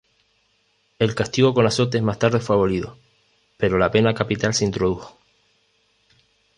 El 0.97 1.13
Castigo 1.13 1.53
con 1.53 1.67
azotes 1.67 2.01
más 2.01 2.17
tarde 2.17 2.39
fue 2.39 2.55
abolido, 2.55 2.97
pero 3.57 3.77
la 3.77 3.91
pena 3.91 4.15
capital 4.15 4.51
se 4.55 4.65
introdujo. 4.65 5.19